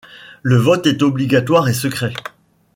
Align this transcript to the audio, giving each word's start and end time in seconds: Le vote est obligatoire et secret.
Le 0.41 0.55
vote 0.57 0.87
est 0.87 1.03
obligatoire 1.03 1.69
et 1.69 1.75
secret. 1.75 2.11